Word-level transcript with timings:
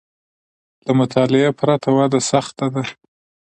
له 0.85 0.91
مطالعې 0.99 1.49
پرته 1.59 1.89
وده 1.97 2.19
سخته 2.31 2.65
ده 2.73 2.83